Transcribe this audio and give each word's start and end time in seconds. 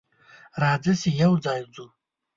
راځه 0.61 0.93
چې 1.01 1.09
یوځای 1.21 1.61
ځو. 1.73 1.85